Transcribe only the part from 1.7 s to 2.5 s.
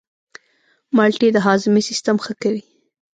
سیستم ښه